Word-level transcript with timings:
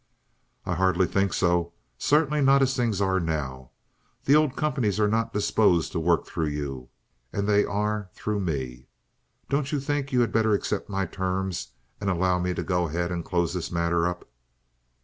"I 0.65 0.73
hardly 0.73 1.05
think 1.05 1.31
so; 1.31 1.73
certainly 1.99 2.41
not 2.41 2.63
as 2.63 2.75
things 2.75 3.01
are 3.01 3.19
now. 3.19 3.69
The 4.25 4.35
old 4.35 4.55
companies 4.55 4.99
are 4.99 5.07
not 5.07 5.31
disposed 5.31 5.91
to 5.91 5.99
work 5.99 6.25
through 6.25 6.47
you, 6.47 6.89
and 7.31 7.47
they 7.47 7.65
are 7.65 8.09
through 8.15 8.39
me. 8.39 8.87
Don't 9.47 9.71
you 9.71 9.79
think 9.79 10.11
you 10.11 10.21
had 10.21 10.31
better 10.31 10.55
accept 10.55 10.89
my 10.89 11.05
terms 11.05 11.73
and 11.99 12.09
allow 12.09 12.39
me 12.39 12.55
to 12.55 12.63
go 12.63 12.87
ahead 12.87 13.11
and 13.11 13.23
close 13.23 13.53
this 13.53 13.71
matter 13.71 14.07
up?" 14.07 14.27